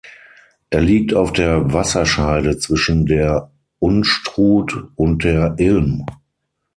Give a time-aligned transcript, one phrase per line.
[0.71, 6.07] Er liegt auf der Wasserscheide zwischen der Unstrut und der Ilm.